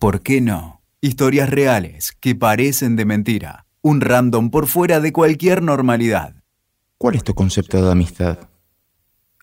[0.00, 0.80] ¿Por qué no?
[1.02, 3.66] Historias reales que parecen de mentira.
[3.82, 6.36] Un random por fuera de cualquier normalidad.
[6.96, 8.38] ¿Cuál es tu concepto de amistad?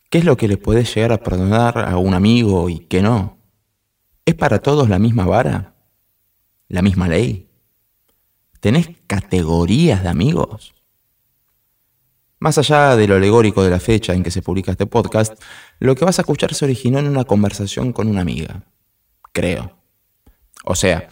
[0.10, 3.38] ¿Qué es lo que le puedes llegar a perdonar a un amigo y qué no?
[4.26, 5.76] ¿Es para todos la misma vara?
[6.70, 7.52] ¿La misma ley?
[8.60, 10.74] ¿Tenés categorías de amigos?
[12.40, 15.40] Más allá de lo alegórico de la fecha en que se publica este podcast,
[15.78, 18.64] lo que vas a escuchar se originó en una conversación con una amiga.
[19.34, 19.77] Creo.
[20.70, 21.08] O sea,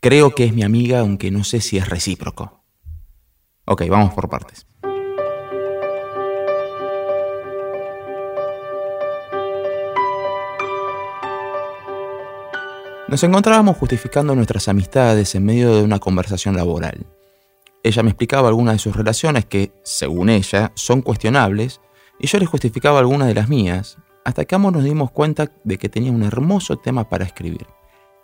[0.00, 2.64] creo que es mi amiga aunque no sé si es recíproco.
[3.64, 4.66] Ok, vamos por partes.
[13.06, 17.06] Nos encontrábamos justificando nuestras amistades en medio de una conversación laboral.
[17.84, 21.80] Ella me explicaba algunas de sus relaciones que, según ella, son cuestionables,
[22.18, 25.78] y yo le justificaba algunas de las mías, hasta que ambos nos dimos cuenta de
[25.78, 27.68] que tenía un hermoso tema para escribir.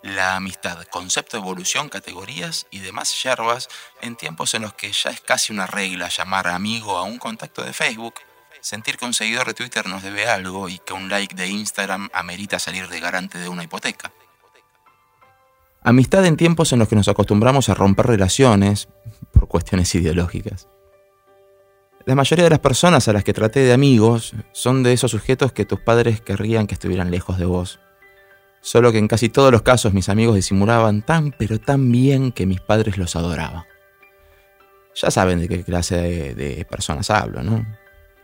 [0.03, 3.69] La amistad, concepto de evolución, categorías y demás yerbas
[4.01, 7.63] en tiempos en los que ya es casi una regla llamar amigo a un contacto
[7.63, 8.15] de Facebook,
[8.61, 12.11] sentir que un seguidor de Twitter nos debe algo y que un like de Instagram
[12.13, 14.11] amerita salir de garante de una hipoteca.
[15.85, 18.89] Amistad en tiempos en los que nos acostumbramos a romper relaciones
[19.33, 20.69] por cuestiones ideológicas.
[22.07, 25.53] La mayoría de las personas a las que traté de amigos son de esos sujetos
[25.53, 27.79] que tus padres querrían que estuvieran lejos de vos.
[28.63, 32.47] Solo que en casi todos los casos mis amigos disimulaban tan pero tan bien que
[32.47, 33.65] mis padres los adoraban.
[34.95, 35.97] Ya saben de qué clase
[36.35, 37.67] de, personas hablo, ¿no?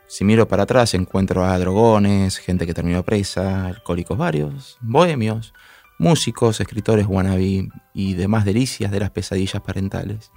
[0.07, 5.53] Si miro para atrás encuentro a drogones, gente que terminó presa, alcohólicos varios, bohemios,
[5.99, 10.31] músicos, escritores wannabe y demás delicias de las pesadillas parentales.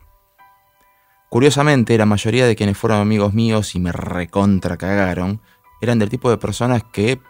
[1.30, 5.42] Curiosamente, la mayoría de quienes fueron amigos míos y me recontra cagaron
[5.80, 7.22] eran del tipo de personas que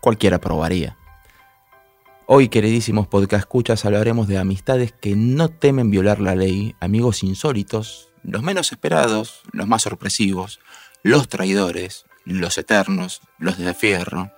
[0.00, 0.96] cualquiera probaría.
[2.26, 8.08] Hoy, queridísimos podcast escuchas, hablaremos de amistades que no temen violar la ley, amigos insólitos,
[8.22, 10.58] los menos esperados, los más sorpresivos,
[11.02, 14.30] los traidores, los eternos, los de fierro,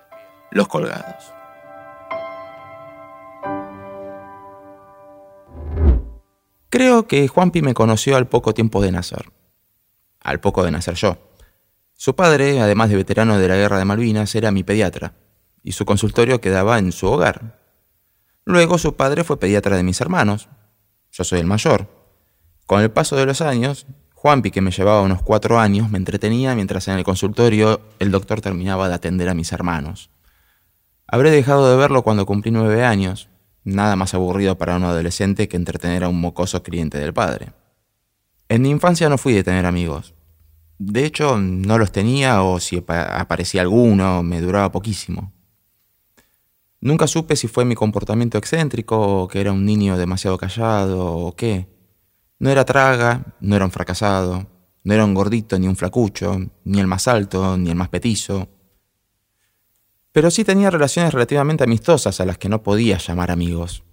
[0.51, 1.31] los colgados.
[6.69, 9.31] Creo que Juanpi me conoció al poco tiempo de nacer.
[10.19, 11.17] Al poco de nacer yo.
[11.93, 15.13] Su padre, además de veterano de la guerra de Malvinas, era mi pediatra,
[15.63, 17.56] y su consultorio quedaba en su hogar.
[18.47, 20.47] Luego su padre fue pediatra de mis hermanos.
[21.11, 21.89] Yo soy el mayor.
[22.65, 26.55] Con el paso de los años, Juanpi, que me llevaba unos cuatro años, me entretenía
[26.55, 30.11] mientras en el consultorio el doctor terminaba de atender a mis hermanos.
[31.07, 33.27] Habré dejado de verlo cuando cumplí nueve años,
[33.65, 37.51] Nada más aburrido para un adolescente que entretener a un mocoso cliente del padre.
[38.47, 40.13] En mi infancia no fui de tener amigos.
[40.79, 45.33] De hecho, no los tenía o si aparecía alguno, me duraba poquísimo.
[46.79, 51.35] Nunca supe si fue mi comportamiento excéntrico o que era un niño demasiado callado o
[51.35, 51.67] qué.
[52.39, 54.47] No era traga, no era un fracasado,
[54.83, 58.47] no era un gordito ni un flacucho, ni el más alto, ni el más petizo.
[60.11, 63.83] Pero sí tenía relaciones relativamente amistosas a las que no podía llamar amigos.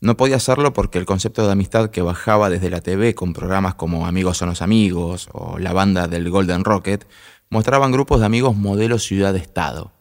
[0.00, 3.74] No podía hacerlo porque el concepto de amistad que bajaba desde la TV con programas
[3.74, 7.04] como Amigos son los amigos o la banda del Golden Rocket
[7.50, 9.97] mostraban grupos de amigos modelo ciudad-estado.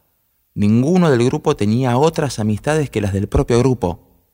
[0.58, 4.26] Ninguno del grupo tenía otras amistades que las del propio grupo.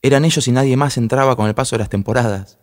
[0.00, 2.60] Eran ellos y nadie más entraba con el paso de las temporadas.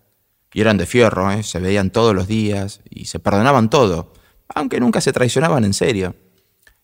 [0.53, 1.43] Y eran de fierro, ¿eh?
[1.43, 4.13] se veían todos los días y se perdonaban todo,
[4.55, 6.15] aunque nunca se traicionaban en serio.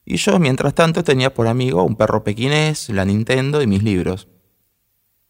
[0.04, 4.28] Y yo, mientras tanto, tenía por amigo un perro pequinés, la Nintendo y mis libros.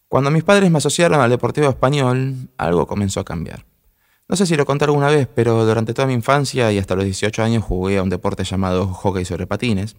[0.08, 3.68] Cuando mis padres me asociaron al Deportivo Español, algo comenzó a cambiar.
[4.28, 7.06] No sé si lo conté alguna vez, pero durante toda mi infancia y hasta los
[7.06, 9.96] 18 años jugué a un deporte llamado hockey sobre patines.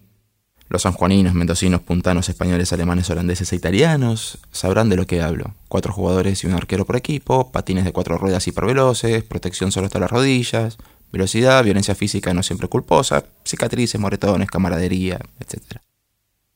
[0.71, 5.53] Los sanjuaninos, mendocinos, puntanos, españoles, alemanes, holandeses e italianos sabrán de lo que hablo.
[5.67, 9.99] Cuatro jugadores y un arquero por equipo, patines de cuatro ruedas hiperveloces, protección solo hasta
[9.99, 10.77] las rodillas,
[11.11, 15.81] Velocidad, violencia física no siempre culposa, cicatrices, moretones, camaradería, etc.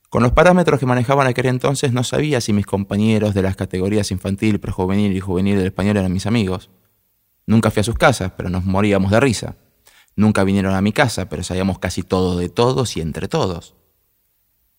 [0.10, 4.12] Con los parámetros que manejaban aquel entonces no sabía si mis compañeros de las categorías
[4.12, 6.70] infantil, prejuvenil y juvenil del español eran mis amigos.
[7.46, 9.56] Nunca fui a sus casas, pero nos moríamos de risa.
[10.16, 13.75] Nunca vinieron a mi casa, pero sabíamos casi todo de todos y entre todos.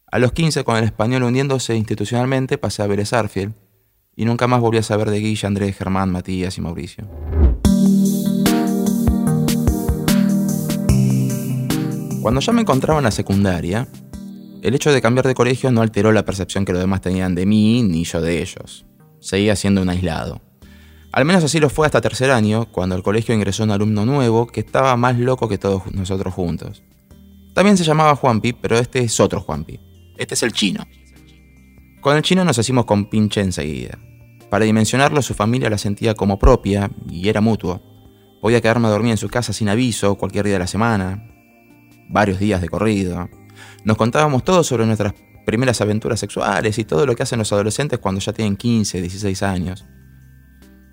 [0.09, 3.55] A los 15, con el español hundiéndose institucionalmente, pasé a Vélez Arfield,
[4.15, 7.09] y nunca más volví a saber de Guilla, Andrés, Germán, Matías y Mauricio.
[12.23, 13.89] Cuando ya me encontraba en la secundaria,
[14.63, 17.45] el hecho de cambiar de colegio no alteró la percepción que los demás tenían de
[17.45, 18.87] mí ni yo de ellos.
[19.19, 20.41] Seguía siendo un aislado.
[21.11, 24.47] Al menos así lo fue hasta tercer año, cuando al colegio ingresó un alumno nuevo
[24.47, 26.85] que estaba más loco que todos nosotros juntos.
[27.55, 29.81] También se llamaba Juanpi, pero este es otro Juanpi.
[30.17, 30.87] Este es el chino.
[32.01, 33.99] Con el chino nos hicimos con pinche enseguida.
[34.51, 37.83] Para dimensionarlo, su familia la sentía como propia y era mutuo.
[38.41, 41.29] Podía quedarme a dormir en su casa sin aviso cualquier día de la semana,
[42.09, 43.29] varios días de corrido.
[43.85, 45.15] Nos contábamos todo sobre nuestras
[45.45, 49.43] primeras aventuras sexuales y todo lo que hacen los adolescentes cuando ya tienen 15, 16
[49.43, 49.85] años.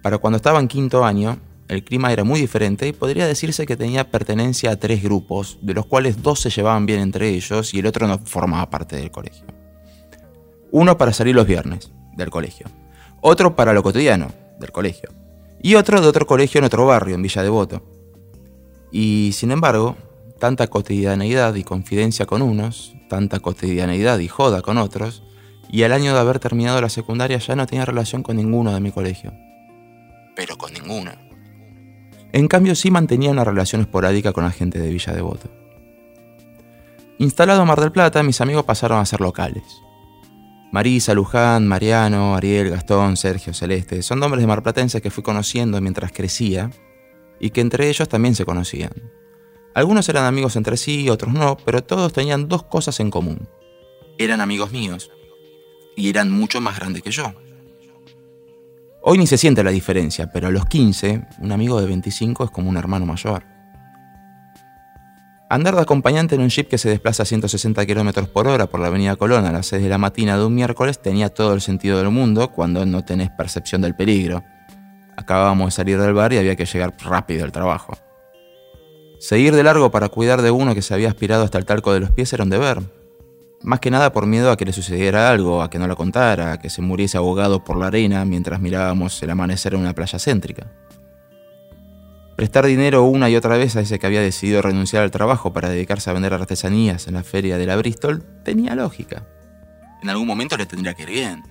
[0.01, 3.77] Para cuando estaba en quinto año, el clima era muy diferente y podría decirse que
[3.77, 7.79] tenía pertenencia a tres grupos, de los cuales dos se llevaban bien entre ellos y
[7.79, 9.45] el otro no formaba parte del colegio.
[10.71, 12.67] Uno para salir los viernes, del colegio.
[13.21, 15.09] Otro para lo cotidiano, del colegio.
[15.61, 17.83] Y otro de otro colegio en otro barrio, en Villa Devoto.
[18.91, 19.95] Y sin embargo,
[20.39, 25.23] tanta cotidianeidad y confidencia con unos, tanta cotidianeidad y joda con otros,
[25.69, 28.81] y al año de haber terminado la secundaria ya no tenía relación con ninguno de
[28.81, 29.33] mi colegio.
[30.35, 31.11] Pero con ninguno.
[32.33, 35.49] En cambio sí mantenía una relación esporádica con la gente de Villa Devoto.
[37.19, 39.63] Instalado en Mar del Plata, mis amigos pasaron a ser locales.
[40.71, 46.11] Marisa, Luján, Mariano, Ariel, Gastón, Sergio, Celeste, son nombres de marplatenses que fui conociendo mientras
[46.11, 46.71] crecía
[47.39, 48.91] y que entre ellos también se conocían.
[49.75, 53.47] Algunos eran amigos entre sí, otros no, pero todos tenían dos cosas en común.
[54.17, 55.11] Eran amigos míos
[55.95, 57.31] y eran mucho más grandes que yo.
[59.05, 62.51] Hoy ni se siente la diferencia, pero a los 15, un amigo de 25 es
[62.51, 63.43] como un hermano mayor.
[65.49, 68.79] Andar de acompañante en un jeep que se desplaza a 160 km por hora por
[68.79, 71.59] la avenida Colón a las 6 de la mañana de un miércoles tenía todo el
[71.59, 74.41] sentido del mundo cuando no tenés percepción del peligro.
[75.17, 77.97] Acabábamos de salir del bar y había que llegar rápido al trabajo.
[79.19, 81.99] Seguir de largo para cuidar de uno que se había aspirado hasta el talco de
[81.99, 82.81] los pies era un deber,
[83.63, 86.53] más que nada por miedo a que le sucediera algo, a que no lo contara,
[86.53, 90.19] a que se muriese ahogado por la arena mientras mirábamos el amanecer en una playa
[90.19, 90.67] céntrica.
[92.35, 95.69] Prestar dinero una y otra vez a ese que había decidido renunciar al trabajo para
[95.69, 99.23] dedicarse a vender artesanías en la feria de la Bristol tenía lógica.
[100.01, 101.43] En algún momento le tendría que ir bien.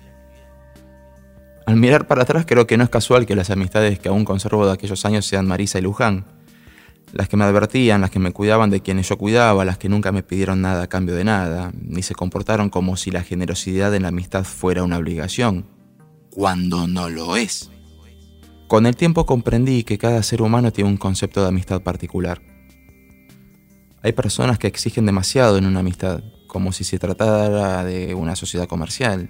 [1.65, 4.65] Al mirar para atrás creo que no es casual que las amistades que aún conservo
[4.65, 6.25] de aquellos años sean Marisa y Luján,
[7.11, 10.11] las que me advertían, las que me cuidaban de quienes yo cuidaba, las que nunca
[10.11, 14.03] me pidieron nada a cambio de nada, ni se comportaron como si la generosidad en
[14.03, 15.67] la amistad fuera una obligación,
[16.31, 17.69] cuando no lo es.
[18.67, 22.41] Con el tiempo comprendí que cada ser humano tiene un concepto de amistad particular.
[24.01, 28.67] Hay personas que exigen demasiado en una amistad, como si se tratara de una sociedad
[28.67, 29.29] comercial.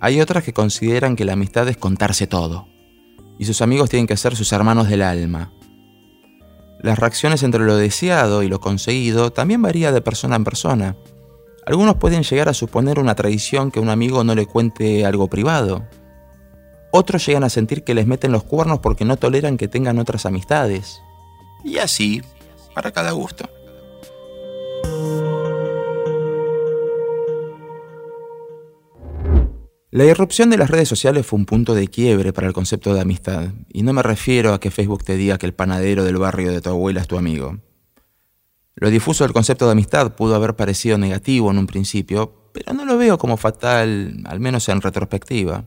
[0.00, 2.68] Hay otras que consideran que la amistad es contarse todo,
[3.38, 5.52] y sus amigos tienen que ser sus hermanos del alma,
[6.80, 10.96] las reacciones entre lo deseado y lo conseguido también varía de persona en persona.
[11.66, 15.84] Algunos pueden llegar a suponer una tradición que un amigo no le cuente algo privado.
[16.92, 20.24] Otros llegan a sentir que les meten los cuernos porque no toleran que tengan otras
[20.24, 21.02] amistades.
[21.64, 22.22] Y así,
[22.74, 23.50] para cada gusto.
[29.98, 33.00] La irrupción de las redes sociales fue un punto de quiebre para el concepto de
[33.00, 36.52] amistad, y no me refiero a que Facebook te diga que el panadero del barrio
[36.52, 37.58] de tu abuela es tu amigo.
[38.76, 42.84] Lo difuso del concepto de amistad pudo haber parecido negativo en un principio, pero no
[42.84, 45.64] lo veo como fatal, al menos en retrospectiva.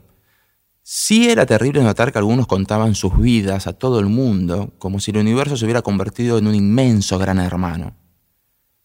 [0.82, 5.12] Sí era terrible notar que algunos contaban sus vidas a todo el mundo, como si
[5.12, 7.98] el universo se hubiera convertido en un inmenso gran hermano.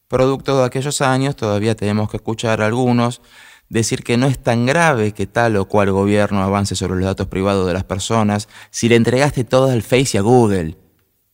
[0.08, 3.22] Producto de aquellos años, todavía tenemos que escuchar a algunos
[3.68, 7.26] decir que no es tan grave que tal o cual gobierno avance sobre los datos
[7.26, 10.76] privados de las personas si le entregaste todo al Face y a Google,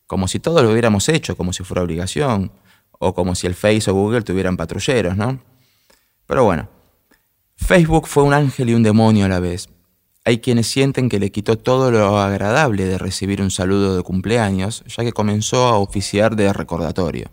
[0.07, 2.51] como si todo lo hubiéramos hecho, como si fuera obligación,
[2.99, 5.39] o como si el Face o Google tuvieran patrulleros, ¿no?
[6.25, 6.69] Pero bueno,
[7.55, 9.69] Facebook fue un ángel y un demonio a la vez.
[10.25, 14.83] Hay quienes sienten que le quitó todo lo agradable de recibir un saludo de cumpleaños,
[14.87, 17.31] ya que comenzó a oficiar de recordatorio.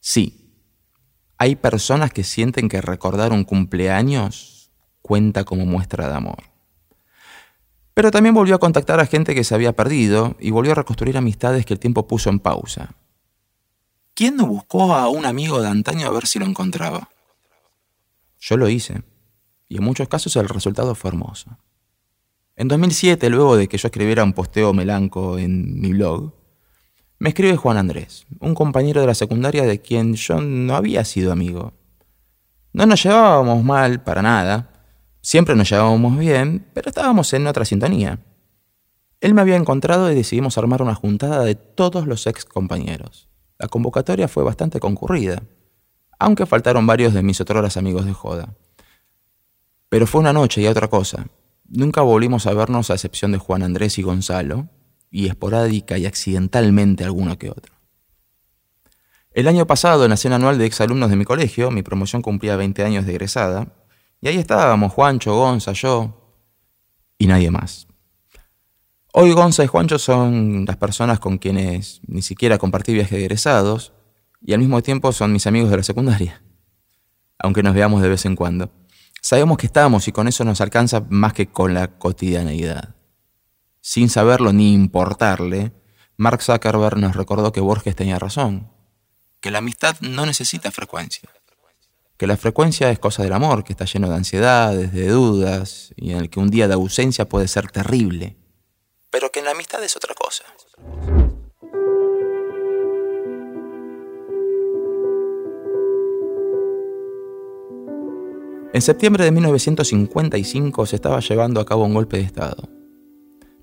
[0.00, 0.47] Sí,
[1.38, 6.42] hay personas que sienten que recordar un cumpleaños cuenta como muestra de amor.
[7.94, 11.16] Pero también volvió a contactar a gente que se había perdido y volvió a reconstruir
[11.16, 12.94] amistades que el tiempo puso en pausa.
[14.14, 17.08] ¿Quién no buscó a un amigo de antaño a ver si lo encontraba?
[18.40, 19.02] Yo lo hice,
[19.68, 21.56] y en muchos casos el resultado fue hermoso.
[22.56, 26.32] En 2007, luego de que yo escribiera un posteo melanco en mi blog,
[27.18, 31.32] me escribe Juan Andrés, un compañero de la secundaria de quien yo no había sido
[31.32, 31.72] amigo.
[32.72, 34.70] No nos llevábamos mal para nada,
[35.20, 38.20] siempre nos llevábamos bien, pero estábamos en otra sintonía.
[39.20, 43.28] Él me había encontrado y decidimos armar una juntada de todos los ex compañeros.
[43.58, 45.42] La convocatoria fue bastante concurrida,
[46.20, 48.54] aunque faltaron varios de mis otros amigos de joda.
[49.88, 51.26] Pero fue una noche y otra cosa.
[51.66, 54.68] Nunca volvimos a vernos a excepción de Juan Andrés y Gonzalo,
[55.10, 57.74] y esporádica y accidentalmente alguno que otro.
[59.32, 62.56] El año pasado, en la cena anual de exalumnos de mi colegio, mi promoción cumplía
[62.56, 63.72] 20 años de egresada,
[64.20, 66.14] y ahí estábamos, Juancho, Gonza, yo.
[67.18, 67.86] y nadie más.
[69.12, 73.92] Hoy Gonza y Juancho son las personas con quienes ni siquiera compartí viajes de egresados
[74.40, 76.42] y al mismo tiempo son mis amigos de la secundaria,
[77.38, 78.70] aunque nos veamos de vez en cuando.
[79.20, 82.97] Sabemos que estamos y con eso nos alcanza más que con la cotidianeidad.
[83.90, 85.72] Sin saberlo ni importarle,
[86.18, 88.70] Mark Zuckerberg nos recordó que Borges tenía razón,
[89.40, 91.30] que la amistad no necesita frecuencia,
[92.18, 96.10] que la frecuencia es cosa del amor, que está lleno de ansiedades, de dudas, y
[96.10, 98.36] en el que un día de ausencia puede ser terrible,
[99.08, 100.44] pero que en la amistad es otra cosa.
[108.74, 112.77] En septiembre de 1955 se estaba llevando a cabo un golpe de Estado.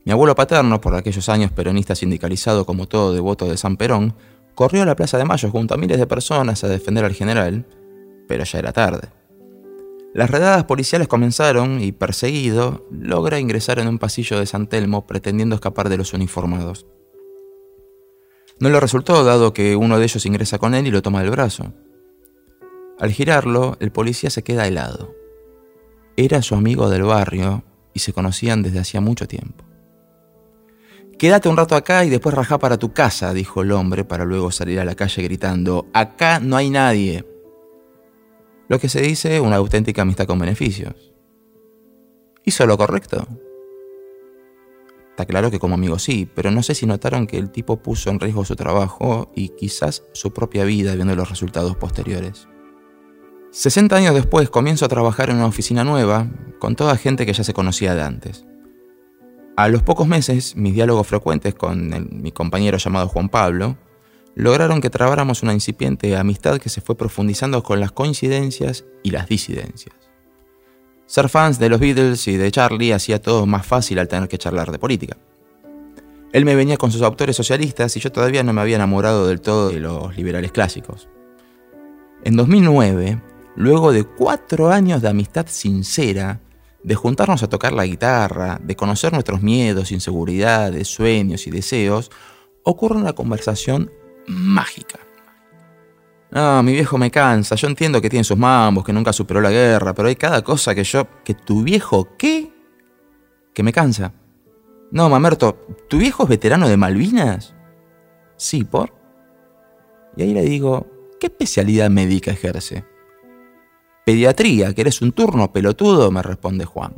[0.05, 4.13] Mi abuelo paterno, por aquellos años peronista sindicalizado como todo devoto de San Perón,
[4.53, 7.65] corrió a la Plaza de Mayo junto a miles de personas a defender al general,
[8.27, 9.09] pero ya era tarde.
[10.13, 15.55] Las redadas policiales comenzaron y, perseguido, logra ingresar en un pasillo de San Telmo pretendiendo
[15.55, 16.85] escapar de los uniformados.
[18.59, 21.31] No le resultó, dado que uno de ellos ingresa con él y lo toma del
[21.31, 21.73] brazo.
[22.99, 25.15] Al girarlo, el policía se queda helado.
[26.15, 29.65] Era su amigo del barrio y se conocían desde hacía mucho tiempo.
[31.17, 34.51] Quédate un rato acá y después rajá para tu casa, dijo el hombre para luego
[34.51, 37.25] salir a la calle gritando, acá no hay nadie.
[38.67, 41.13] Lo que se dice una auténtica amistad con beneficios.
[42.43, 43.27] ¿Hizo lo correcto?
[45.11, 48.09] Está claro que como amigo sí, pero no sé si notaron que el tipo puso
[48.09, 52.49] en riesgo su trabajo y quizás su propia vida viendo los resultados posteriores.
[53.51, 56.27] 60 años después comienzo a trabajar en una oficina nueva
[56.59, 58.45] con toda gente que ya se conocía de antes.
[59.57, 63.77] A los pocos meses, mis diálogos frecuentes con mi compañero llamado Juan Pablo
[64.35, 69.29] lograron que trabáramos una incipiente amistad que se fue profundizando con las coincidencias y las
[69.29, 69.95] disidencias.
[71.05, 74.37] Ser fans de los Beatles y de Charlie hacía todo más fácil al tener que
[74.37, 75.15] charlar de política.
[76.33, 79.39] Él me venía con sus autores socialistas y yo todavía no me había enamorado del
[79.39, 81.07] todo de los liberales clásicos.
[82.25, 83.21] En 2009,
[83.55, 86.41] luego de cuatro años de amistad sincera,
[86.85, 92.11] de juntarnos a tocar la guitarra, de conocer nuestros miedos, inseguridades, sueños y deseos,
[92.63, 93.89] ocurre una conversación
[94.27, 94.99] mágica.
[96.29, 99.49] No, mi viejo me cansa, yo entiendo que tiene sus mambos, que nunca superó la
[99.49, 101.07] guerra, pero hay cada cosa que yo...
[101.23, 102.51] ¿Que tu viejo qué?
[103.51, 104.13] Que me cansa.
[104.91, 107.55] No, mamerto, ¿tu viejo es veterano de Malvinas?
[108.37, 108.93] Sí, ¿por?
[110.15, 110.85] Y ahí le digo,
[111.19, 112.85] ¿qué especialidad médica ejerce?
[114.05, 116.11] Pediatría, ¿querés un turno, pelotudo?
[116.11, 116.93] me responde Juan.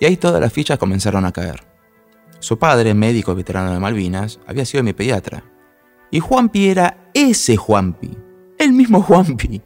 [0.00, 1.66] Y ahí todas las fichas comenzaron a caer.
[2.38, 5.44] Su padre, médico veterano de Malvinas, había sido mi pediatra.
[6.10, 8.10] Y Juanpi era ese Juanpi,
[8.58, 9.60] el mismo Juanpi.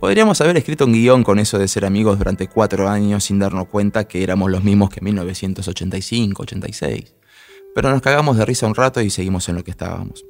[0.00, 3.68] Podríamos haber escrito un guion con eso de ser amigos durante cuatro años sin darnos
[3.68, 7.14] cuenta que éramos los mismos que en 1985, 86.
[7.74, 10.24] Pero nos cagamos de risa un rato y seguimos en lo que estábamos.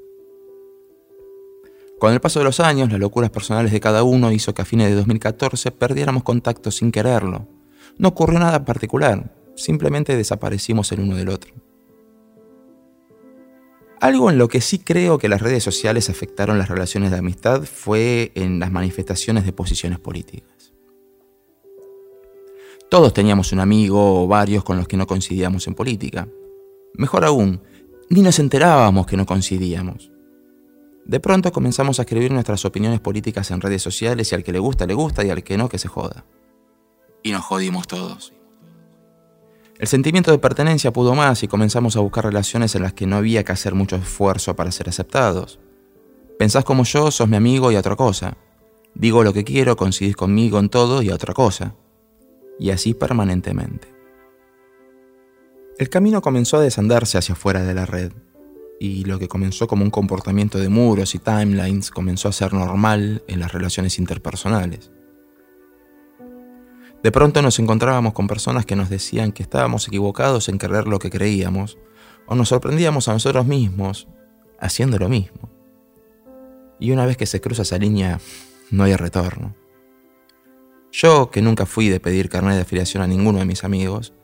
[1.99, 4.65] Con el paso de los años, las locuras personales de cada uno hizo que a
[4.65, 7.47] fines de 2014 perdiéramos contacto sin quererlo.
[7.99, 11.55] No ocurrió nada particular, simplemente desaparecimos el uno del otro.
[14.01, 17.63] Algo en lo que sí creo que las redes sociales afectaron las relaciones de amistad
[17.63, 20.75] fue en las manifestaciones de posiciones políticas.
[22.91, 26.29] Todos teníamos un amigo o varios con los que no coincidíamos en política.
[26.95, 27.63] Mejor aún,
[28.11, 30.14] ni nos enterábamos que no coincidíamos.
[31.05, 34.59] De pronto comenzamos a escribir nuestras opiniones políticas en redes sociales y al que le
[34.59, 36.25] gusta, le gusta y al que no, que se joda.
[37.23, 38.33] Y nos jodimos todos.
[39.79, 43.17] El sentimiento de pertenencia pudo más y comenzamos a buscar relaciones en las que no
[43.17, 45.59] había que hacer mucho esfuerzo para ser aceptados.
[46.39, 48.37] Pensás como yo, sos mi amigo y otra cosa.
[48.95, 51.75] Digo lo que quiero, coincidís conmigo en todo y otra cosa.
[52.59, 53.93] Y así permanentemente.
[55.77, 58.13] El camino comenzó a desandarse hacia afuera de la red
[58.81, 63.23] y lo que comenzó como un comportamiento de muros y timelines comenzó a ser normal
[63.29, 64.91] en las relaciones interpersonales.
[67.03, 70.99] De pronto nos encontrábamos con personas que nos decían que estábamos equivocados en creer lo
[70.99, 71.79] que creíamos,
[72.27, 74.09] o nos sorprendíamos a nosotros mismos
[74.59, 75.51] haciendo lo mismo.
[76.81, 78.21] Y una vez que se cruza esa línea,
[78.71, 79.55] no hay retorno.
[80.93, 84.15] Yo, que nunca fui de pedir carnet de afiliación a ninguno de mis amigos,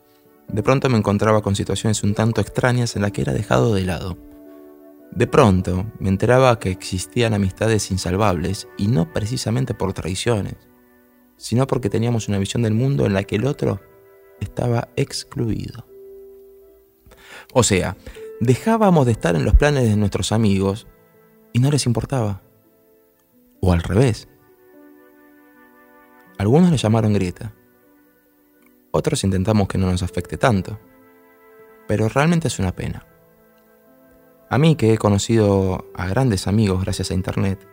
[0.47, 3.83] de pronto me encontraba con situaciones un tanto extrañas en las que era dejado de
[3.83, 4.17] lado.
[5.11, 10.55] De pronto me enteraba que existían amistades insalvables y no precisamente por traiciones,
[11.35, 13.81] sino porque teníamos una visión del mundo en la que el otro
[14.39, 15.85] estaba excluido.
[17.53, 17.97] O sea,
[18.39, 20.87] dejábamos de estar en los planes de nuestros amigos
[21.51, 22.41] y no les importaba.
[23.59, 24.29] O al revés.
[26.37, 27.53] Algunos le llamaron grieta.
[28.91, 30.79] Otros intentamos que no nos afecte tanto.
[31.87, 33.05] Pero realmente es una pena.
[34.51, 37.65] A mí que he conocido a grandes amigos gracias a Internet,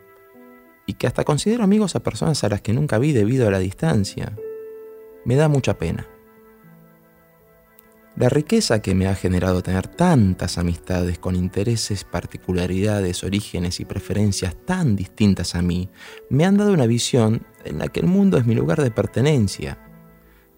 [0.87, 3.59] y que hasta considero amigos a personas a las que nunca vi debido a la
[3.59, 4.37] distancia,
[5.25, 6.07] me da mucha pena.
[8.15, 14.55] La riqueza que me ha generado tener tantas amistades con intereses, particularidades, orígenes y preferencias
[14.65, 15.91] tan distintas a mí,
[16.31, 19.88] me han dado una visión en la que el mundo es mi lugar de pertenencia,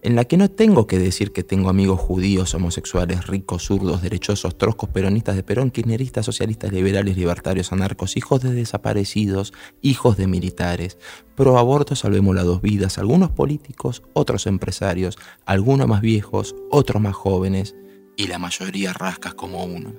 [0.03, 4.57] en la que no tengo que decir que tengo amigos judíos, homosexuales, ricos, zurdos, derechosos,
[4.57, 10.97] troscos, peronistas de Perón, kirchneristas, socialistas, liberales, libertarios, anarcos, hijos de desaparecidos, hijos de militares,
[11.35, 17.15] pro aborto, salvemos las dos vidas, algunos políticos, otros empresarios, algunos más viejos, otros más
[17.15, 17.75] jóvenes,
[18.17, 19.93] y la mayoría rascas como uno.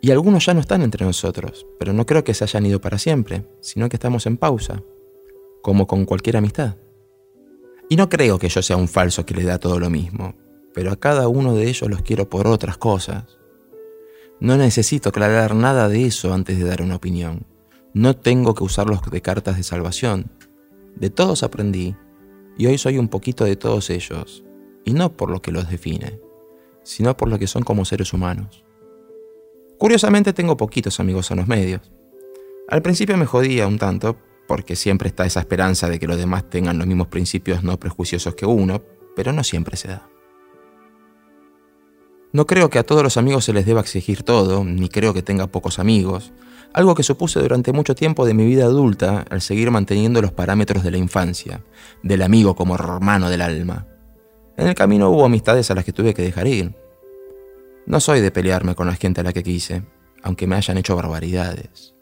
[0.00, 2.98] Y algunos ya no están entre nosotros, pero no creo que se hayan ido para
[2.98, 4.82] siempre, sino que estamos en pausa,
[5.62, 6.76] como con cualquier amistad.
[7.92, 10.34] Y no creo que yo sea un falso que le da todo lo mismo,
[10.72, 13.36] pero a cada uno de ellos los quiero por otras cosas.
[14.40, 17.44] No necesito aclarar nada de eso antes de dar una opinión.
[17.92, 20.30] No tengo que usarlos de cartas de salvación.
[20.96, 21.94] De todos aprendí,
[22.56, 24.42] y hoy soy un poquito de todos ellos,
[24.86, 26.18] y no por lo que los define,
[26.84, 28.64] sino por lo que son como seres humanos.
[29.76, 31.92] Curiosamente tengo poquitos amigos en los medios.
[32.68, 36.48] Al principio me jodía un tanto, porque siempre está esa esperanza de que los demás
[36.50, 38.82] tengan los mismos principios no prejuiciosos que uno,
[39.16, 40.08] pero no siempre se da.
[42.32, 45.22] No creo que a todos los amigos se les deba exigir todo, ni creo que
[45.22, 46.32] tenga pocos amigos,
[46.72, 50.82] algo que supuse durante mucho tiempo de mi vida adulta al seguir manteniendo los parámetros
[50.82, 51.62] de la infancia,
[52.02, 53.86] del amigo como hermano del alma.
[54.56, 56.74] En el camino hubo amistades a las que tuve que dejar ir.
[57.84, 59.82] No soy de pelearme con la gente a la que quise,
[60.22, 61.94] aunque me hayan hecho barbaridades.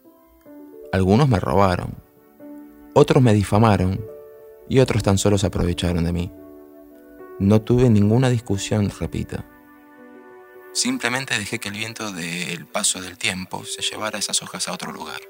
[0.93, 1.95] Algunos me robaron,
[2.95, 4.05] otros me difamaron
[4.69, 6.33] y otros tan solo se aprovecharon de mí.
[7.39, 9.43] No tuve ninguna discusión, repito.
[10.73, 14.93] Simplemente dejé que el viento del paso del tiempo se llevara esas hojas a otro
[14.93, 15.21] lugar.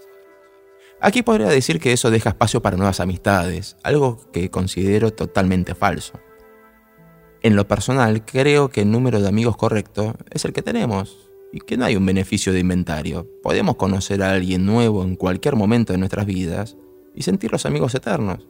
[1.00, 6.20] Aquí podría decir que eso deja espacio para nuevas amistades, algo que considero totalmente falso.
[7.42, 11.60] En lo personal, creo que el número de amigos correcto es el que tenemos y
[11.60, 13.26] que no hay un beneficio de inventario.
[13.42, 16.76] Podemos conocer a alguien nuevo en cualquier momento de nuestras vidas
[17.14, 18.46] y sentir los amigos eternos.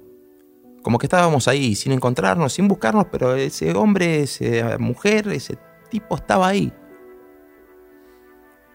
[0.82, 5.58] Como que estábamos ahí, sin encontrarnos, sin buscarnos, pero ese hombre, esa mujer, ese
[5.90, 6.72] tipo estaba ahí.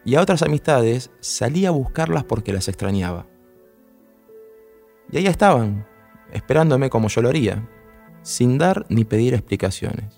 [0.04, 3.26] Y a otras amistades salí a buscarlas porque las extrañaba.
[5.12, 5.88] Y ahí estaban,
[6.32, 7.68] esperándome como yo lo haría,
[8.22, 10.14] sin dar ni pedir explicaciones,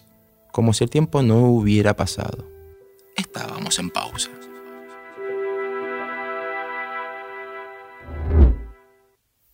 [0.51, 2.49] como si el tiempo no hubiera pasado.
[3.15, 4.29] Estábamos en pausa.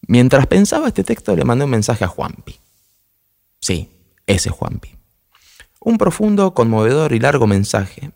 [0.07, 2.59] Mientras pensaba este texto le mandé un mensaje a Juanpi.
[3.59, 3.89] Sí,
[4.27, 4.95] ese Juanpi.
[5.79, 8.11] Un profundo, conmovedor y largo mensaje.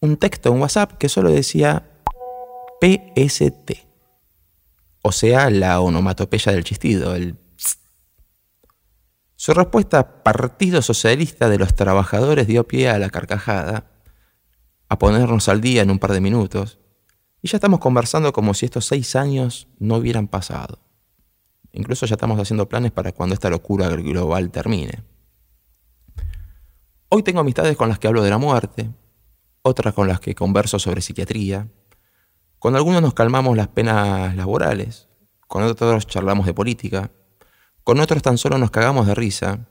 [0.00, 1.88] Un texto en WhatsApp que solo decía
[2.80, 3.72] PST.
[5.02, 7.36] O sea, la onomatopeya del chistido, el...
[9.36, 13.90] Su respuesta Partido Socialista de los Trabajadores dio pie a la carcajada,
[14.88, 16.78] a ponernos al día en un par de minutos,
[17.40, 20.78] y ya estamos conversando como si estos seis años no hubieran pasado.
[21.82, 25.02] Incluso ya estamos haciendo planes para cuando esta locura global termine.
[27.08, 28.88] Hoy tengo amistades con las que hablo de la muerte,
[29.62, 31.66] otras con las que converso sobre psiquiatría.
[32.60, 35.08] Con algunos nos calmamos las penas laborales,
[35.48, 37.10] con otros charlamos de política,
[37.82, 39.66] con otros tan solo nos cagamos de risa,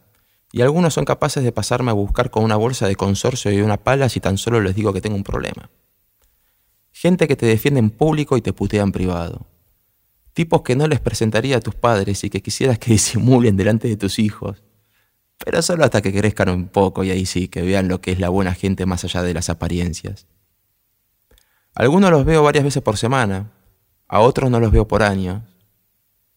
[0.51, 3.77] y algunos son capaces de pasarme a buscar con una bolsa de consorcio y una
[3.77, 5.69] pala si tan solo les digo que tengo un problema.
[6.91, 9.50] Gente que te defiende en público y te putea en privado
[10.33, 13.97] tipos que no les presentaría a tus padres y que quisieras que disimulen delante de
[13.97, 14.63] tus hijos.
[15.43, 18.19] Pero solo hasta que crezcan un poco y ahí sí, que vean lo que es
[18.19, 20.27] la buena gente más allá de las apariencias.
[21.73, 23.51] Algunos los veo varias veces por semana,
[24.07, 25.41] a otros no los veo por años,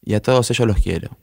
[0.00, 1.18] y a todos ellos los quiero.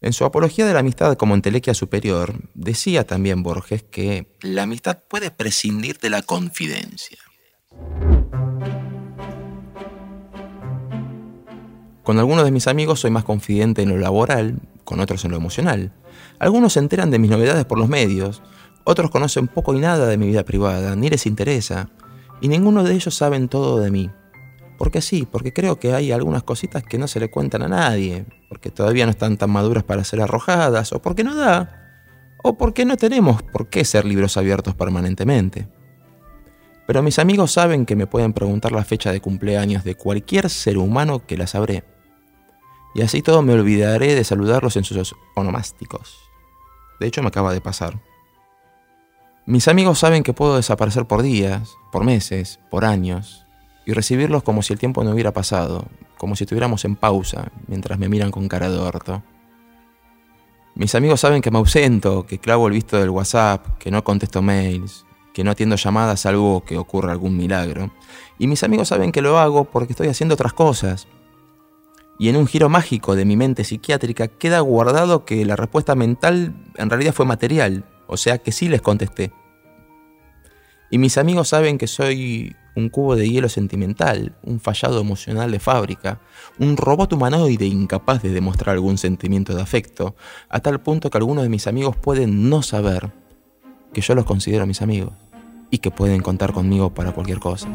[0.00, 5.02] En su apología de la amistad como entelequia superior, decía también Borges que la amistad
[5.08, 7.18] puede prescindir de la confidencia.
[12.06, 15.38] Con algunos de mis amigos soy más confidente en lo laboral, con otros en lo
[15.38, 15.90] emocional.
[16.38, 18.42] Algunos se enteran de mis novedades por los medios,
[18.84, 21.88] otros conocen poco y nada de mi vida privada, ni les interesa,
[22.40, 24.08] y ninguno de ellos saben todo de mí.
[24.78, 28.24] Porque sí, porque creo que hay algunas cositas que no se le cuentan a nadie,
[28.48, 32.04] porque todavía no están tan maduras para ser arrojadas, o porque no da,
[32.44, 35.66] o porque no tenemos por qué ser libros abiertos permanentemente.
[36.86, 40.78] Pero mis amigos saben que me pueden preguntar la fecha de cumpleaños de cualquier ser
[40.78, 41.95] humano que la sabré
[42.96, 46.30] y así todo me olvidaré de saludarlos en sus onomásticos.
[46.98, 48.00] De hecho, me acaba de pasar.
[49.44, 53.44] Mis amigos saben que puedo desaparecer por días, por meses, por años,
[53.84, 55.84] y recibirlos como si el tiempo no hubiera pasado,
[56.16, 59.22] como si estuviéramos en pausa, mientras me miran con cara de orto.
[60.74, 64.40] Mis amigos saben que me ausento, que clavo el visto del WhatsApp, que no contesto
[64.40, 65.04] mails,
[65.34, 67.90] que no atiendo llamadas salvo que ocurra algún milagro.
[68.38, 71.06] Y mis amigos saben que lo hago porque estoy haciendo otras cosas.
[72.18, 76.54] Y en un giro mágico de mi mente psiquiátrica queda guardado que la respuesta mental
[76.76, 79.32] en realidad fue material, o sea que sí les contesté.
[80.90, 85.58] Y mis amigos saben que soy un cubo de hielo sentimental, un fallado emocional de
[85.58, 86.20] fábrica,
[86.58, 90.14] un robot humanoide incapaz de demostrar algún sentimiento de afecto,
[90.48, 93.10] a tal punto que algunos de mis amigos pueden no saber
[93.92, 95.12] que yo los considero mis amigos
[95.70, 97.68] y que pueden contar conmigo para cualquier cosa.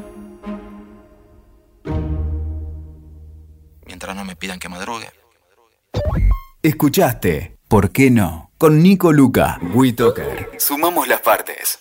[4.01, 5.11] Mientras no me pidan que madrugue.
[6.63, 8.49] Escuchaste, ¿por qué no?
[8.57, 10.49] Con Nico Luca, WeToker.
[10.57, 11.80] Sumamos las partes.